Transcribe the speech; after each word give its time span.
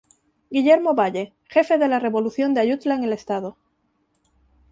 Guillermo 0.49 0.95
Valle 0.99 1.23
jefe 1.47 1.77
de 1.77 1.87
la 1.87 1.99
Revolución 1.99 2.55
de 2.55 2.61
Ayutla 2.61 2.95
en 2.95 3.03
el 3.03 3.13
estado. 3.13 3.55